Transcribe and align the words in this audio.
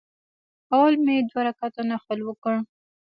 اول 0.73 0.93
مې 1.05 1.15
دوه 1.29 1.41
رکعته 1.47 1.81
نفل 1.91 2.19
وکړ. 2.23 2.53